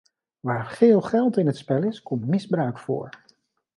[0.39, 3.09] Waar veel geld in het spel is, komt misbruik voor.